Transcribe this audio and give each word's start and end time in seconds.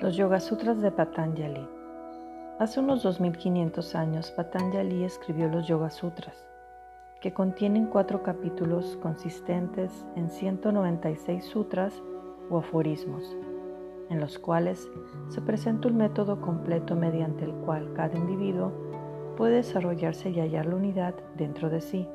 Los 0.00 0.16
Yoga 0.16 0.40
Sutras 0.40 0.80
de 0.80 0.90
Patanjali. 0.90 1.68
Hace 2.58 2.80
unos 2.80 3.02
2500 3.02 3.94
años, 3.94 4.30
Patanjali 4.30 5.04
escribió 5.04 5.46
los 5.48 5.66
Yoga 5.66 5.90
Sutras, 5.90 6.48
que 7.20 7.34
contienen 7.34 7.84
cuatro 7.84 8.22
capítulos 8.22 8.96
consistentes 9.02 10.06
en 10.16 10.30
196 10.30 11.44
sutras 11.44 12.02
o 12.48 12.56
aforismos, 12.56 13.36
en 14.08 14.20
los 14.20 14.38
cuales 14.38 14.88
se 15.28 15.42
presenta 15.42 15.88
un 15.88 15.98
método 15.98 16.40
completo 16.40 16.96
mediante 16.96 17.44
el 17.44 17.52
cual 17.52 17.92
cada 17.92 18.16
individuo 18.16 18.72
puede 19.36 19.56
desarrollarse 19.56 20.30
y 20.30 20.40
hallar 20.40 20.64
la 20.64 20.76
unidad 20.76 21.14
dentro 21.36 21.68
de 21.68 21.82
sí. 21.82 22.08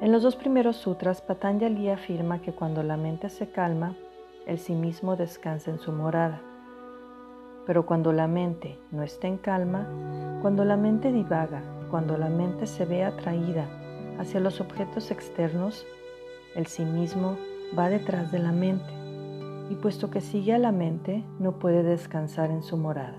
En 0.00 0.10
los 0.10 0.22
dos 0.22 0.36
primeros 0.36 0.76
sutras, 0.76 1.20
Patanjali 1.20 1.90
afirma 1.90 2.40
que 2.40 2.54
cuando 2.54 2.82
la 2.82 2.96
mente 2.96 3.28
se 3.28 3.50
calma, 3.50 3.94
el 4.48 4.58
sí 4.58 4.74
mismo 4.74 5.14
descansa 5.14 5.70
en 5.70 5.78
su 5.78 5.92
morada. 5.92 6.40
Pero 7.66 7.84
cuando 7.84 8.12
la 8.12 8.26
mente 8.26 8.78
no 8.90 9.02
está 9.02 9.28
en 9.28 9.36
calma, 9.36 9.86
cuando 10.40 10.64
la 10.64 10.78
mente 10.78 11.12
divaga, 11.12 11.62
cuando 11.90 12.16
la 12.16 12.30
mente 12.30 12.66
se 12.66 12.86
ve 12.86 13.04
atraída 13.04 13.68
hacia 14.18 14.40
los 14.40 14.62
objetos 14.62 15.10
externos, 15.10 15.86
el 16.56 16.66
sí 16.66 16.84
mismo 16.86 17.36
va 17.78 17.90
detrás 17.90 18.32
de 18.32 18.38
la 18.38 18.52
mente, 18.52 18.90
y 19.70 19.74
puesto 19.74 20.10
que 20.10 20.22
sigue 20.22 20.54
a 20.54 20.58
la 20.58 20.72
mente, 20.72 21.24
no 21.38 21.58
puede 21.58 21.82
descansar 21.82 22.50
en 22.50 22.62
su 22.62 22.78
morada. 22.78 23.18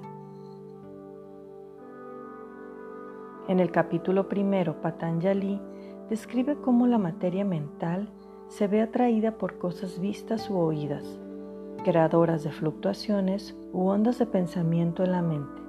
En 3.47 3.59
el 3.59 3.71
capítulo 3.71 4.27
primero, 4.27 4.81
Patanjali 4.81 5.61
describe 6.09 6.57
cómo 6.57 6.87
la 6.87 6.97
materia 6.97 7.45
mental 7.45 8.09
se 8.49 8.67
ve 8.67 8.81
atraída 8.81 9.37
por 9.37 9.57
cosas 9.57 9.99
vistas 9.99 10.49
u 10.49 10.57
oídas, 10.57 11.05
creadoras 11.83 12.43
de 12.43 12.51
fluctuaciones 12.51 13.55
u 13.71 13.87
ondas 13.87 14.17
de 14.19 14.25
pensamiento 14.25 15.03
en 15.03 15.11
la 15.11 15.21
mente. 15.21 15.61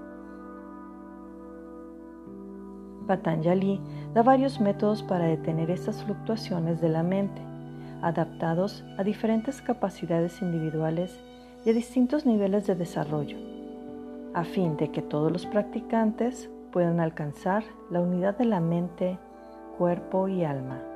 Patanjali 3.07 3.81
da 4.15 4.23
varios 4.23 4.61
métodos 4.61 5.03
para 5.03 5.27
detener 5.27 5.71
estas 5.71 6.03
fluctuaciones 6.05 6.81
de 6.81 6.89
la 6.89 7.03
mente, 7.03 7.43
adaptados 8.03 8.83
a 8.97 9.05
diferentes 9.05 9.61
capacidades 9.61 10.41
individuales 10.41 11.23
y 11.65 11.71
a 11.71 11.73
distintos 11.75 12.25
niveles 12.25 12.67
de 12.67 12.77
desarrollo, 12.77 13.37
a 14.33 14.45
fin 14.45 14.77
de 14.79 14.91
que 14.91 15.03
todos 15.03 15.31
los 15.31 15.45
practicantes 15.45 16.49
puedan 16.73 16.99
alcanzar 16.99 17.63
la 17.91 18.01
unidad 18.01 18.39
de 18.39 18.47
la 18.47 18.61
mente, 18.61 19.19
cuerpo 19.77 20.29
y 20.29 20.45
alma. 20.45 20.90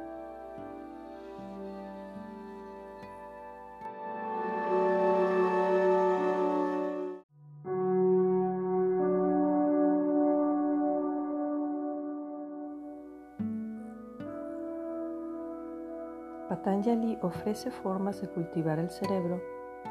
Patanjali 16.65 17.19
ofrece 17.21 17.71
formas 17.71 18.23
de 18.23 18.29
cultivar 18.31 18.79
el 18.79 18.89
cerebro 18.89 19.39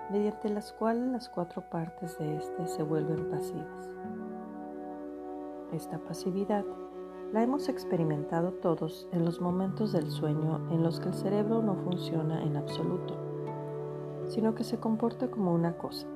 mediante 0.10 0.50
las 0.50 0.74
cuales 0.74 1.06
las 1.06 1.30
cuatro 1.30 1.62
partes 1.62 2.18
de 2.18 2.36
éste 2.36 2.66
se 2.66 2.82
vuelven 2.82 3.30
pasivas. 3.30 3.92
Esta 5.72 6.00
pasividad 6.00 6.66
la 7.32 7.44
hemos 7.44 7.70
experimentado 7.70 8.54
todos 8.54 9.08
en 9.12 9.24
los 9.24 9.40
momentos 9.40 9.92
del 9.92 10.10
sueño 10.10 10.68
en 10.72 10.82
los 10.82 11.00
que 11.00 11.10
el 11.10 11.14
cerebro 11.14 11.62
no 11.62 11.76
funciona 11.76 12.42
en 12.42 12.58
absoluto, 12.58 13.20
sino 14.26 14.56
que 14.56 14.64
se 14.64 14.80
comporta 14.80 15.30
como 15.30 15.54
una 15.54 15.78
cosa. 15.78 16.08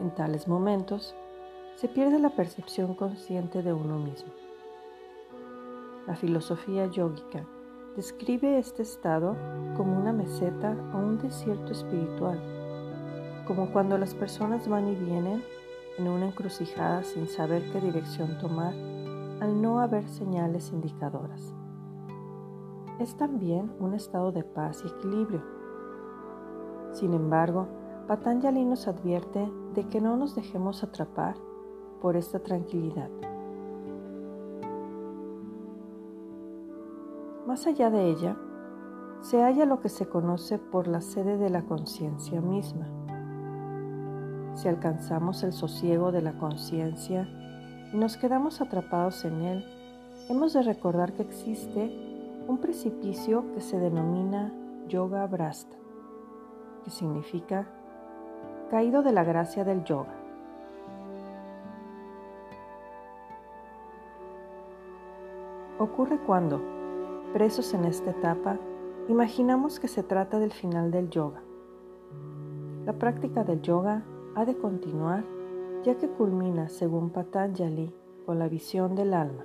En 0.00 0.14
tales 0.14 0.48
momentos 0.48 1.14
se 1.74 1.88
pierde 1.88 2.18
la 2.18 2.30
percepción 2.30 2.94
consciente 2.94 3.62
de 3.62 3.74
uno 3.74 3.98
mismo. 3.98 4.32
La 6.06 6.16
filosofía 6.16 6.86
yógica 6.86 7.46
describe 7.94 8.58
este 8.58 8.82
estado 8.82 9.36
como 9.76 9.96
una 9.96 10.12
meseta 10.12 10.76
o 10.92 10.98
un 10.98 11.18
desierto 11.18 11.70
espiritual, 11.70 12.40
como 13.46 13.70
cuando 13.70 13.96
las 13.96 14.12
personas 14.12 14.66
van 14.66 14.88
y 14.88 14.96
vienen 14.96 15.44
en 15.98 16.08
una 16.08 16.26
encrucijada 16.26 17.04
sin 17.04 17.28
saber 17.28 17.62
qué 17.70 17.80
dirección 17.80 18.36
tomar 18.38 18.74
al 19.40 19.62
no 19.62 19.78
haber 19.78 20.08
señales 20.08 20.72
indicadoras. 20.72 21.54
Es 22.98 23.16
también 23.16 23.72
un 23.78 23.94
estado 23.94 24.32
de 24.32 24.42
paz 24.42 24.82
y 24.84 24.88
equilibrio. 24.88 25.42
Sin 26.90 27.14
embargo, 27.14 27.68
Patanjali 28.08 28.64
nos 28.64 28.88
advierte 28.88 29.48
de 29.74 29.88
que 29.88 30.00
no 30.00 30.16
nos 30.16 30.34
dejemos 30.34 30.82
atrapar 30.82 31.36
por 32.00 32.16
esta 32.16 32.40
tranquilidad 32.40 33.08
Más 37.52 37.66
allá 37.66 37.90
de 37.90 38.08
ella, 38.08 38.34
se 39.20 39.42
halla 39.42 39.66
lo 39.66 39.78
que 39.80 39.90
se 39.90 40.08
conoce 40.08 40.56
por 40.56 40.88
la 40.88 41.02
sede 41.02 41.36
de 41.36 41.50
la 41.50 41.60
conciencia 41.60 42.40
misma. 42.40 42.86
Si 44.54 44.68
alcanzamos 44.68 45.42
el 45.42 45.52
sosiego 45.52 46.12
de 46.12 46.22
la 46.22 46.32
conciencia 46.38 47.28
y 47.92 47.98
nos 47.98 48.16
quedamos 48.16 48.62
atrapados 48.62 49.26
en 49.26 49.42
él, 49.42 49.66
hemos 50.30 50.54
de 50.54 50.62
recordar 50.62 51.12
que 51.12 51.20
existe 51.20 51.94
un 52.48 52.56
precipicio 52.56 53.44
que 53.52 53.60
se 53.60 53.78
denomina 53.78 54.50
Yoga 54.88 55.26
Brasta, 55.26 55.76
que 56.84 56.90
significa 56.90 57.66
caído 58.70 59.02
de 59.02 59.12
la 59.12 59.24
gracia 59.24 59.62
del 59.62 59.84
yoga. 59.84 60.14
Ocurre 65.78 66.18
cuando, 66.24 66.80
Presos 67.32 67.72
en 67.72 67.86
esta 67.86 68.10
etapa, 68.10 68.58
imaginamos 69.08 69.80
que 69.80 69.88
se 69.88 70.02
trata 70.02 70.38
del 70.38 70.52
final 70.52 70.90
del 70.90 71.08
yoga. 71.08 71.42
La 72.84 72.92
práctica 72.92 73.42
del 73.42 73.62
yoga 73.62 74.04
ha 74.34 74.44
de 74.44 74.54
continuar 74.54 75.24
ya 75.82 75.96
que 75.96 76.08
culmina, 76.08 76.68
según 76.68 77.08
Patanjali, 77.08 77.90
con 78.26 78.38
la 78.38 78.48
visión 78.48 78.94
del 78.94 79.14
alma. 79.14 79.44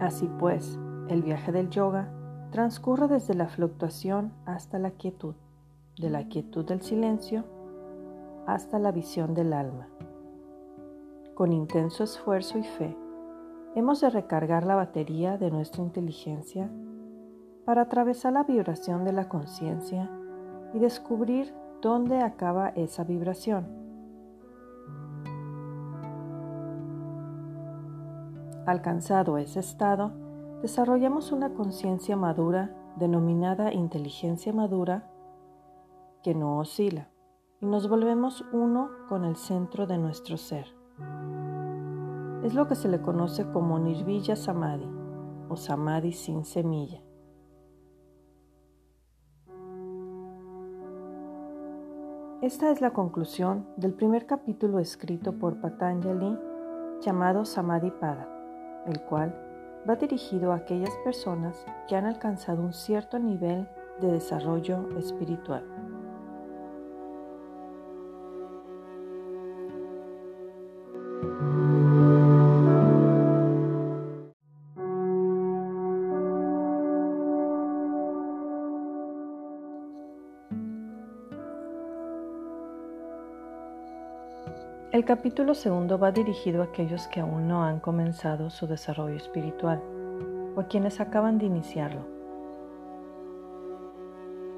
Así 0.00 0.30
pues, 0.38 0.78
el 1.08 1.22
viaje 1.22 1.52
del 1.52 1.68
yoga 1.68 2.10
transcurre 2.50 3.08
desde 3.08 3.34
la 3.34 3.48
fluctuación 3.48 4.32
hasta 4.46 4.78
la 4.78 4.92
quietud, 4.92 5.34
de 5.98 6.08
la 6.08 6.28
quietud 6.28 6.64
del 6.64 6.80
silencio 6.80 7.44
hasta 8.46 8.78
la 8.78 8.90
visión 8.90 9.34
del 9.34 9.52
alma 9.52 9.88
con 11.36 11.52
intenso 11.52 12.02
esfuerzo 12.02 12.58
y 12.58 12.62
fe, 12.62 12.96
hemos 13.74 14.00
de 14.00 14.08
recargar 14.08 14.64
la 14.64 14.74
batería 14.74 15.36
de 15.36 15.50
nuestra 15.50 15.82
inteligencia 15.82 16.70
para 17.66 17.82
atravesar 17.82 18.32
la 18.32 18.42
vibración 18.42 19.04
de 19.04 19.12
la 19.12 19.28
conciencia 19.28 20.10
y 20.72 20.78
descubrir 20.78 21.54
dónde 21.82 22.22
acaba 22.22 22.70
esa 22.70 23.04
vibración. 23.04 23.68
Alcanzado 28.64 29.36
ese 29.36 29.60
estado, 29.60 30.12
desarrollamos 30.62 31.32
una 31.32 31.52
conciencia 31.52 32.16
madura 32.16 32.74
denominada 32.96 33.74
inteligencia 33.74 34.54
madura 34.54 35.10
que 36.22 36.34
no 36.34 36.56
oscila 36.58 37.10
y 37.60 37.66
nos 37.66 37.90
volvemos 37.90 38.42
uno 38.52 38.88
con 39.06 39.26
el 39.26 39.36
centro 39.36 39.86
de 39.86 39.98
nuestro 39.98 40.38
ser. 40.38 40.75
Es 42.42 42.54
lo 42.54 42.68
que 42.68 42.74
se 42.74 42.88
le 42.88 43.00
conoce 43.00 43.50
como 43.50 43.78
Nirvija 43.78 44.36
Samadhi 44.36 44.88
o 45.48 45.56
Samadhi 45.56 46.12
sin 46.12 46.44
semilla. 46.44 47.02
Esta 52.42 52.70
es 52.70 52.80
la 52.80 52.92
conclusión 52.92 53.66
del 53.76 53.94
primer 53.94 54.26
capítulo 54.26 54.78
escrito 54.78 55.32
por 55.38 55.60
Patanjali 55.60 56.38
llamado 57.00 57.44
Samadhi 57.44 57.90
Pada, 57.90 58.28
el 58.86 59.00
cual 59.02 59.34
va 59.88 59.96
dirigido 59.96 60.52
a 60.52 60.56
aquellas 60.56 60.94
personas 61.02 61.64
que 61.88 61.96
han 61.96 62.04
alcanzado 62.04 62.62
un 62.62 62.72
cierto 62.72 63.18
nivel 63.18 63.68
de 64.00 64.12
desarrollo 64.12 64.96
espiritual. 64.98 65.64
El 84.96 85.04
capítulo 85.04 85.52
segundo 85.52 85.98
va 85.98 86.10
dirigido 86.10 86.62
a 86.62 86.64
aquellos 86.64 87.06
que 87.08 87.20
aún 87.20 87.46
no 87.46 87.62
han 87.62 87.80
comenzado 87.80 88.48
su 88.48 88.66
desarrollo 88.66 89.14
espiritual. 89.14 89.78
o 90.56 90.60
a 90.60 90.68
quienes 90.68 91.00
acaban 91.00 91.36
de 91.36 91.44
iniciarlo. 91.44 92.00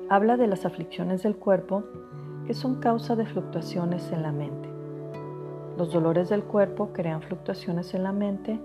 Habla 0.08 0.36
de 0.36 0.46
las 0.46 0.64
aflicciones 0.64 1.24
del 1.24 1.34
cuerpo 1.34 1.82
que 2.46 2.54
son 2.54 2.76
causa 2.76 3.16
de 3.16 3.26
fluctuaciones 3.26 4.12
en 4.12 4.22
la 4.22 4.30
mente. 4.30 4.68
Los 5.76 5.92
dolores 5.92 6.28
del 6.28 6.44
cuerpo 6.44 6.92
crean 6.92 7.20
fluctuaciones 7.20 7.92
en 7.94 8.04
la 8.04 8.12
mente, 8.12 8.60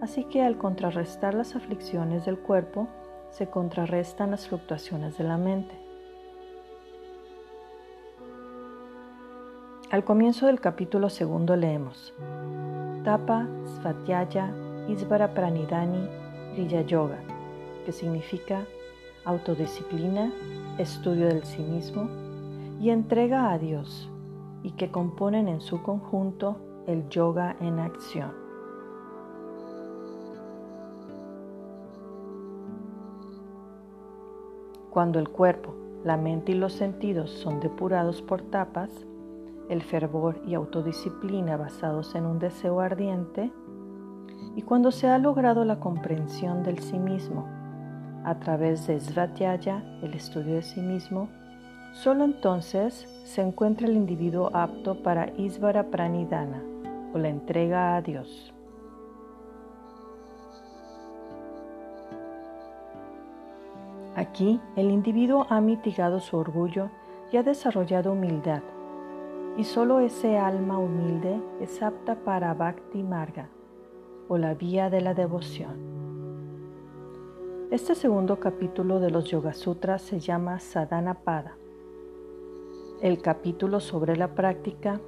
así 0.00 0.24
que 0.24 0.40
al 0.40 0.56
contrarrestar 0.56 1.34
las 1.34 1.54
aflicciones 1.54 2.24
del 2.24 2.38
cuerpo, 2.38 2.88
se 3.28 3.46
contrarrestan 3.46 4.30
las 4.30 4.48
fluctuaciones 4.48 5.18
de 5.18 5.24
la 5.24 5.36
mente. 5.36 5.79
Al 9.90 10.04
comienzo 10.04 10.46
del 10.46 10.60
capítulo 10.60 11.10
segundo 11.10 11.56
leemos 11.56 12.14
Tapa 13.02 13.48
Svatyaya 13.64 14.54
Isvara 14.86 15.34
Pranidani 15.34 16.08
Riya 16.54 16.82
Yoga, 16.82 17.18
que 17.84 17.90
significa 17.90 18.64
autodisciplina, 19.24 20.32
estudio 20.78 21.26
del 21.26 21.42
sí 21.42 21.60
mismo 21.62 22.08
y 22.80 22.90
entrega 22.90 23.50
a 23.50 23.58
Dios, 23.58 24.08
y 24.62 24.70
que 24.70 24.92
componen 24.92 25.48
en 25.48 25.60
su 25.60 25.82
conjunto 25.82 26.56
el 26.86 27.08
yoga 27.08 27.56
en 27.60 27.80
acción. 27.80 28.30
Cuando 34.90 35.18
el 35.18 35.28
cuerpo, 35.28 35.74
la 36.04 36.16
mente 36.16 36.52
y 36.52 36.54
los 36.54 36.74
sentidos 36.74 37.30
son 37.30 37.58
depurados 37.58 38.22
por 38.22 38.40
tapas, 38.42 38.90
el 39.70 39.82
fervor 39.82 40.42
y 40.44 40.54
autodisciplina 40.54 41.56
basados 41.56 42.16
en 42.16 42.26
un 42.26 42.40
deseo 42.40 42.80
ardiente, 42.80 43.52
y 44.56 44.62
cuando 44.62 44.90
se 44.90 45.06
ha 45.06 45.16
logrado 45.16 45.64
la 45.64 45.78
comprensión 45.78 46.64
del 46.64 46.80
sí 46.80 46.98
mismo 46.98 47.46
a 48.24 48.34
través 48.40 48.88
de 48.88 48.98
Svatyaya, 48.98 49.82
el 50.02 50.12
estudio 50.12 50.56
de 50.56 50.62
sí 50.62 50.80
mismo, 50.80 51.28
solo 51.92 52.24
entonces 52.24 53.08
se 53.24 53.42
encuentra 53.42 53.86
el 53.86 53.96
individuo 53.96 54.50
apto 54.52 55.02
para 55.02 55.30
Isvara 55.38 55.84
Pranidhana 55.84 56.62
o 57.14 57.18
la 57.18 57.28
entrega 57.28 57.96
a 57.96 58.02
Dios. 58.02 58.52
Aquí 64.16 64.60
el 64.74 64.90
individuo 64.90 65.46
ha 65.48 65.60
mitigado 65.60 66.18
su 66.18 66.36
orgullo 66.36 66.90
y 67.32 67.36
ha 67.36 67.44
desarrollado 67.44 68.12
humildad 68.12 68.62
y 69.60 69.64
solo 69.64 70.00
ese 70.00 70.38
alma 70.38 70.78
humilde 70.78 71.38
es 71.60 71.82
apta 71.82 72.14
para 72.24 72.54
Bhakti 72.54 73.02
Marga 73.02 73.50
o 74.26 74.38
la 74.38 74.54
vía 74.54 74.88
de 74.88 75.02
la 75.02 75.12
devoción. 75.12 75.76
Este 77.70 77.94
segundo 77.94 78.40
capítulo 78.40 79.00
de 79.00 79.10
los 79.10 79.26
Yoga 79.26 79.52
Sutras 79.52 80.00
se 80.00 80.18
llama 80.18 80.60
Sadhana 80.60 81.12
Pada, 81.12 81.58
el 83.02 83.20
capítulo 83.20 83.80
sobre 83.80 84.16
la 84.16 84.34
práctica 84.34 84.98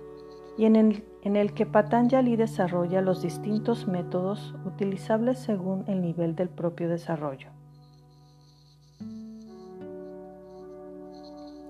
y 0.59 0.67
en 0.67 0.77
el, 0.77 1.05
en 1.23 1.37
el 1.37 1.55
que 1.55 1.65
Patanjali 1.65 2.37
desarrolla 2.37 3.01
los 3.01 3.23
distintos 3.23 3.89
métodos 3.89 4.55
utilizables 4.67 5.39
según 5.39 5.85
el 5.89 6.03
nivel 6.03 6.37
del 6.37 6.51
propio 6.51 6.91
desarrollo. 6.91 7.49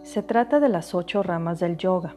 Se 0.02 0.25
trata 0.25 0.58
de 0.58 0.69
las 0.69 0.96
ocho 0.96 1.23
ramas 1.23 1.61
del 1.61 1.76
yoga 1.76 2.17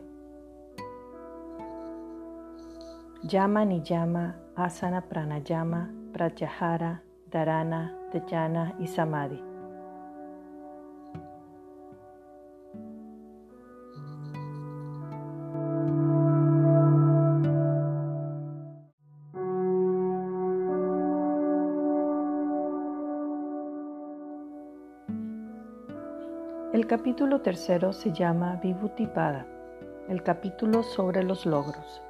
Yama 3.27 3.66
Niyama, 3.66 4.36
Asana 4.56 5.01
Pranayama, 5.01 5.89
Pratyahara, 6.13 7.01
Dharana, 7.31 7.92
Dhyana 8.13 8.75
y 8.80 8.86
Samadhi. 8.86 9.42
El 26.74 26.86
capítulo 26.86 27.42
tercero 27.42 27.92
se 27.92 28.12
llama 28.12 28.57
Vibhutipada, 28.62 29.48
el 30.10 30.22
capítulo 30.22 30.83
sobre 30.83 31.24
los 31.24 31.48
logros. 31.48 32.05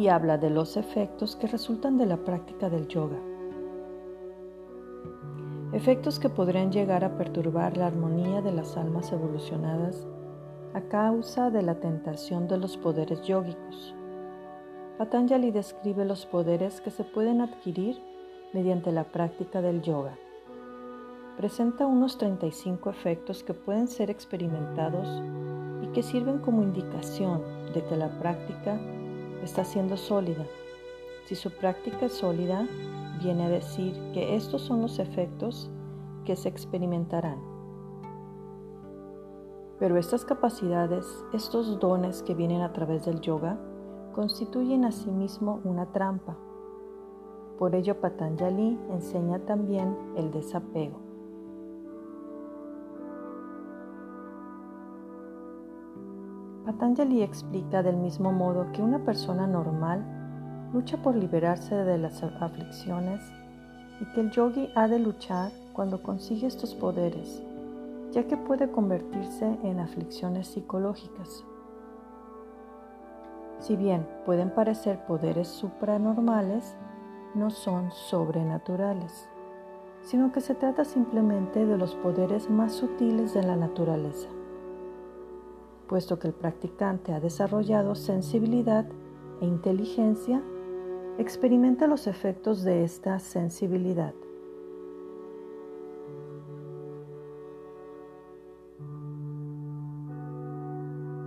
Y 0.00 0.08
habla 0.08 0.38
de 0.38 0.48
los 0.48 0.78
efectos 0.78 1.36
que 1.36 1.46
resultan 1.46 1.98
de 1.98 2.06
la 2.06 2.16
práctica 2.16 2.70
del 2.70 2.88
yoga. 2.88 3.18
Efectos 5.74 6.18
que 6.18 6.30
podrían 6.30 6.72
llegar 6.72 7.04
a 7.04 7.18
perturbar 7.18 7.76
la 7.76 7.88
armonía 7.88 8.40
de 8.40 8.50
las 8.50 8.78
almas 8.78 9.12
evolucionadas 9.12 10.06
a 10.72 10.80
causa 10.80 11.50
de 11.50 11.60
la 11.60 11.80
tentación 11.80 12.48
de 12.48 12.56
los 12.56 12.78
poderes 12.78 13.20
yógicos. 13.22 13.94
Patanjali 14.96 15.50
describe 15.50 16.06
los 16.06 16.24
poderes 16.24 16.80
que 16.80 16.90
se 16.90 17.04
pueden 17.04 17.42
adquirir 17.42 18.00
mediante 18.54 18.92
la 18.92 19.04
práctica 19.04 19.60
del 19.60 19.82
yoga. 19.82 20.16
Presenta 21.36 21.86
unos 21.86 22.16
35 22.16 22.88
efectos 22.88 23.44
que 23.44 23.52
pueden 23.52 23.86
ser 23.86 24.08
experimentados 24.08 25.22
y 25.82 25.88
que 25.88 26.02
sirven 26.02 26.38
como 26.38 26.62
indicación 26.62 27.42
de 27.74 27.84
que 27.84 27.96
la 27.96 28.08
práctica 28.18 28.80
está 29.42 29.64
siendo 29.64 29.96
sólida. 29.96 30.46
Si 31.24 31.34
su 31.34 31.50
práctica 31.50 32.06
es 32.06 32.12
sólida, 32.12 32.66
viene 33.22 33.46
a 33.46 33.48
decir 33.48 33.94
que 34.12 34.36
estos 34.36 34.62
son 34.62 34.82
los 34.82 34.98
efectos 34.98 35.70
que 36.24 36.36
se 36.36 36.48
experimentarán. 36.48 37.38
Pero 39.78 39.96
estas 39.96 40.24
capacidades, 40.24 41.06
estos 41.32 41.78
dones 41.80 42.22
que 42.22 42.34
vienen 42.34 42.60
a 42.60 42.72
través 42.72 43.06
del 43.06 43.20
yoga, 43.20 43.58
constituyen 44.14 44.84
asimismo 44.84 45.60
una 45.64 45.86
trampa. 45.92 46.36
Por 47.58 47.74
ello 47.74 48.00
Patanjali 48.00 48.78
enseña 48.90 49.38
también 49.40 49.96
el 50.16 50.30
desapego. 50.30 51.09
Patanjali 56.70 57.20
explica 57.24 57.82
del 57.82 57.96
mismo 57.96 58.30
modo 58.30 58.70
que 58.70 58.80
una 58.80 59.00
persona 59.00 59.44
normal 59.44 60.04
lucha 60.72 60.98
por 60.98 61.16
liberarse 61.16 61.74
de 61.74 61.98
las 61.98 62.22
aflicciones 62.22 63.20
y 64.00 64.04
que 64.12 64.20
el 64.20 64.30
yogi 64.30 64.70
ha 64.76 64.86
de 64.86 65.00
luchar 65.00 65.50
cuando 65.72 66.00
consigue 66.00 66.46
estos 66.46 66.76
poderes, 66.76 67.42
ya 68.12 68.28
que 68.28 68.36
puede 68.36 68.70
convertirse 68.70 69.58
en 69.64 69.80
aflicciones 69.80 70.46
psicológicas. 70.46 71.44
Si 73.58 73.74
bien 73.74 74.06
pueden 74.24 74.50
parecer 74.50 75.04
poderes 75.06 75.48
supranormales, 75.48 76.76
no 77.34 77.50
son 77.50 77.90
sobrenaturales, 77.90 79.28
sino 80.02 80.30
que 80.30 80.40
se 80.40 80.54
trata 80.54 80.84
simplemente 80.84 81.66
de 81.66 81.76
los 81.76 81.96
poderes 81.96 82.48
más 82.48 82.70
sutiles 82.70 83.34
de 83.34 83.42
la 83.42 83.56
naturaleza 83.56 84.28
puesto 85.90 86.20
que 86.20 86.28
el 86.28 86.34
practicante 86.34 87.12
ha 87.12 87.18
desarrollado 87.18 87.96
sensibilidad 87.96 88.86
e 89.40 89.44
inteligencia, 89.44 90.40
experimenta 91.18 91.88
los 91.88 92.06
efectos 92.06 92.62
de 92.62 92.84
esta 92.84 93.18
sensibilidad. 93.18 94.14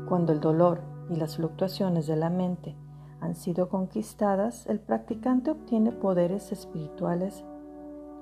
Cuando 0.08 0.32
el 0.32 0.39
dolor 0.39 0.79
y 1.10 1.17
las 1.17 1.36
fluctuaciones 1.36 2.08
de 2.08 2.15
la 2.15 2.29
mente 2.29 2.77
han 3.20 3.36
sido 3.36 3.67
conquistadas, 3.67 4.65
el 4.67 4.79
practicante 4.79 5.51
obtiene 5.51 5.91
poderes 5.91 6.53
espirituales 6.53 7.43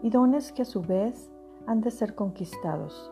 y 0.02 0.10
dones 0.10 0.52
que 0.54 0.64
a 0.64 0.66
su 0.66 0.82
vez 0.82 1.32
han 1.68 1.82
de 1.82 1.92
ser 1.92 2.16
conquistados, 2.16 3.12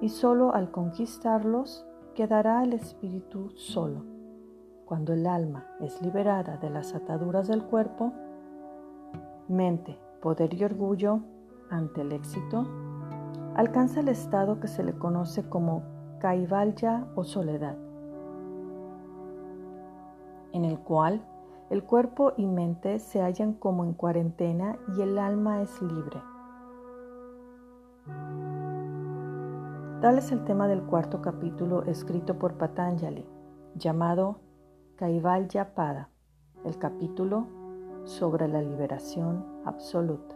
y 0.00 0.08
solo 0.08 0.52
al 0.52 0.72
conquistarlos 0.72 1.85
quedará 2.16 2.64
el 2.64 2.72
espíritu 2.72 3.50
solo. 3.50 4.02
Cuando 4.86 5.12
el 5.12 5.26
alma 5.26 5.66
es 5.80 6.00
liberada 6.00 6.56
de 6.56 6.70
las 6.70 6.94
ataduras 6.94 7.46
del 7.46 7.62
cuerpo, 7.62 8.14
mente, 9.48 9.98
poder 10.22 10.54
y 10.54 10.64
orgullo 10.64 11.20
ante 11.68 12.00
el 12.00 12.12
éxito, 12.12 12.66
alcanza 13.54 14.00
el 14.00 14.08
estado 14.08 14.58
que 14.60 14.66
se 14.66 14.82
le 14.82 14.94
conoce 14.94 15.46
como 15.46 15.82
kaivalya 16.18 17.06
o 17.16 17.24
soledad, 17.24 17.76
en 20.52 20.64
el 20.64 20.78
cual 20.78 21.22
el 21.68 21.84
cuerpo 21.84 22.32
y 22.38 22.46
mente 22.46 22.98
se 22.98 23.20
hallan 23.20 23.52
como 23.52 23.84
en 23.84 23.92
cuarentena 23.92 24.78
y 24.96 25.02
el 25.02 25.18
alma 25.18 25.60
es 25.60 25.82
libre. 25.82 26.22
Tal 30.00 30.18
es 30.18 30.30
el 30.30 30.44
tema 30.44 30.68
del 30.68 30.82
cuarto 30.82 31.22
capítulo 31.22 31.82
escrito 31.84 32.38
por 32.38 32.58
Patanjali, 32.58 33.24
llamado 33.76 34.40
Kaivalya 34.96 35.74
Pada, 35.74 36.10
el 36.66 36.76
capítulo 36.76 37.46
sobre 38.04 38.46
la 38.46 38.60
liberación 38.60 39.46
absoluta. 39.64 40.35